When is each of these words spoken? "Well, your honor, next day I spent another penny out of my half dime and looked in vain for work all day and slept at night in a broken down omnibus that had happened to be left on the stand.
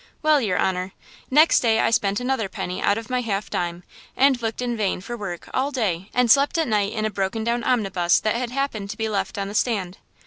"Well, 0.23 0.41
your 0.41 0.57
honor, 0.57 0.93
next 1.29 1.59
day 1.59 1.79
I 1.79 1.91
spent 1.91 2.19
another 2.19 2.49
penny 2.49 2.81
out 2.81 2.97
of 2.97 3.11
my 3.11 3.21
half 3.21 3.51
dime 3.51 3.83
and 4.17 4.41
looked 4.41 4.59
in 4.59 4.75
vain 4.75 4.99
for 4.99 5.15
work 5.15 5.47
all 5.53 5.69
day 5.71 6.09
and 6.11 6.31
slept 6.31 6.57
at 6.57 6.67
night 6.67 6.91
in 6.93 7.05
a 7.05 7.11
broken 7.11 7.43
down 7.43 7.63
omnibus 7.63 8.19
that 8.21 8.35
had 8.35 8.49
happened 8.49 8.89
to 8.89 8.97
be 8.97 9.07
left 9.09 9.37
on 9.37 9.47
the 9.47 9.53
stand. 9.53 9.99